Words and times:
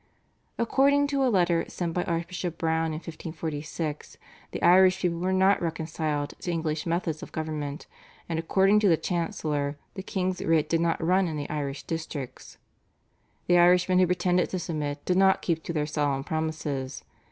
According 0.57 1.05
to 1.13 1.23
a 1.23 1.29
letter 1.29 1.63
sent 1.67 1.93
by 1.93 2.03
Archbishop 2.05 2.57
Browne 2.57 2.87
in 2.87 2.93
1546 2.93 4.17
the 4.49 4.63
Irish 4.63 4.99
people 5.01 5.19
were 5.19 5.31
not 5.31 5.61
reconciled 5.61 6.33
to 6.39 6.49
English 6.51 6.87
methods 6.87 7.21
of 7.21 7.31
government, 7.31 7.85
and 8.27 8.39
according 8.39 8.79
to 8.79 8.89
the 8.89 8.97
chancellor, 8.97 9.77
the 9.93 10.01
king's 10.01 10.41
writ 10.41 10.69
did 10.69 10.81
not 10.81 11.05
run 11.05 11.27
in 11.27 11.37
the 11.37 11.47
Irish 11.51 11.83
districts. 11.83 12.57
The 13.45 13.59
Irishmen 13.59 13.99
who 13.99 14.07
pretended 14.07 14.49
to 14.49 14.57
submit 14.57 15.05
did 15.05 15.17
not 15.17 15.43
keep 15.43 15.61
to 15.65 15.71
their 15.71 15.85
solemn 15.85 16.23
promises. 16.23 17.03